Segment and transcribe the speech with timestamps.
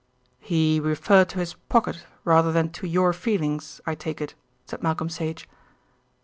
[0.39, 4.33] "He referred to his pocket rather than to your feelings, I take it?"
[4.65, 5.47] said Malcolm Sage.